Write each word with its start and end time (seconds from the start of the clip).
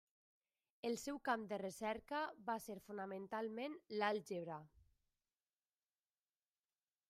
El 0.89 0.95
seu 1.01 1.19
camp 1.29 1.43
de 1.51 1.59
recerca 1.63 2.23
va 2.49 2.57
ser 2.65 2.77
fonamentalment 2.87 3.77
l'àlgebra. 3.99 4.61